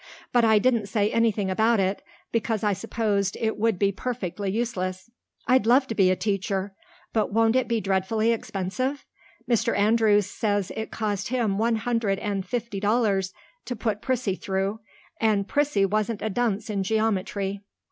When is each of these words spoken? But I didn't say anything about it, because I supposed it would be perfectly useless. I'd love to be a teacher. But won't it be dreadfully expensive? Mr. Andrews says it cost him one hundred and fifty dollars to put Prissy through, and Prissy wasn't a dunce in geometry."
But 0.33 0.43
I 0.43 0.57
didn't 0.57 0.87
say 0.87 1.11
anything 1.11 1.51
about 1.51 1.79
it, 1.79 2.01
because 2.31 2.63
I 2.63 2.73
supposed 2.73 3.37
it 3.39 3.59
would 3.59 3.77
be 3.77 3.91
perfectly 3.91 4.49
useless. 4.49 5.11
I'd 5.45 5.67
love 5.67 5.85
to 5.89 5.93
be 5.93 6.09
a 6.09 6.15
teacher. 6.15 6.73
But 7.13 7.31
won't 7.31 7.55
it 7.55 7.67
be 7.67 7.79
dreadfully 7.79 8.31
expensive? 8.31 9.05
Mr. 9.47 9.77
Andrews 9.77 10.25
says 10.25 10.71
it 10.75 10.89
cost 10.89 11.27
him 11.27 11.59
one 11.59 11.75
hundred 11.75 12.17
and 12.17 12.43
fifty 12.43 12.79
dollars 12.79 13.31
to 13.65 13.75
put 13.75 14.01
Prissy 14.01 14.33
through, 14.33 14.79
and 15.19 15.47
Prissy 15.47 15.85
wasn't 15.85 16.23
a 16.23 16.31
dunce 16.31 16.71
in 16.71 16.81
geometry." 16.81 17.61